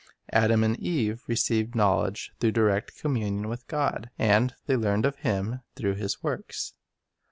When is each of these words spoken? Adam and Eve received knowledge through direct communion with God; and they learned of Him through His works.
Adam 0.33 0.63
and 0.63 0.79
Eve 0.79 1.21
received 1.27 1.75
knowledge 1.75 2.31
through 2.39 2.51
direct 2.51 2.97
communion 2.99 3.47
with 3.47 3.67
God; 3.67 4.09
and 4.17 4.55
they 4.65 4.75
learned 4.75 5.05
of 5.05 5.17
Him 5.17 5.59
through 5.75 5.93
His 5.93 6.23
works. 6.23 6.73